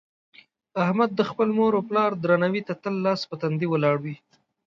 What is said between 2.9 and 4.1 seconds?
لاس په تندي ولاړ